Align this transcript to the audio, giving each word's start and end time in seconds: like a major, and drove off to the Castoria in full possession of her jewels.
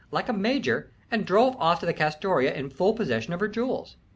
like 0.09 0.27
a 0.27 0.33
major, 0.33 0.91
and 1.11 1.27
drove 1.27 1.55
off 1.57 1.79
to 1.79 1.85
the 1.85 1.93
Castoria 1.93 2.51
in 2.55 2.71
full 2.71 2.95
possession 2.95 3.33
of 3.33 3.39
her 3.39 3.47
jewels. 3.47 3.97